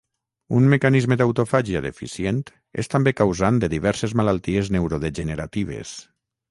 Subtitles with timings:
[0.59, 2.41] Un mecanisme d'autofàgia deficient
[2.85, 5.99] és també causant de diferents malalties neurodegeneratives.